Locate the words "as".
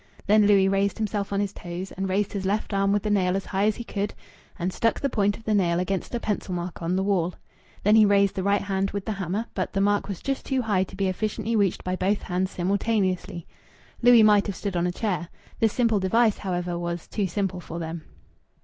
3.35-3.45, 3.67-3.75